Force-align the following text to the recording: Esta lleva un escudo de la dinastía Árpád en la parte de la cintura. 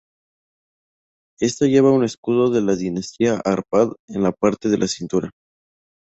Esta 1.39 1.67
lleva 1.67 1.91
un 1.91 2.03
escudo 2.03 2.49
de 2.49 2.63
la 2.63 2.75
dinastía 2.75 3.39
Árpád 3.45 3.91
en 4.07 4.23
la 4.23 4.31
parte 4.31 4.67
de 4.67 4.79
la 4.79 4.87
cintura. 4.87 5.29